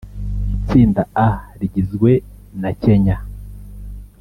Itsinda 0.55 1.01
A 1.27 1.29
rigizwe 1.59 2.11
na 2.61 2.69
Kenya 2.81 3.17